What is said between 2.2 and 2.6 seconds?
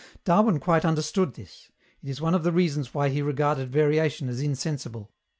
of the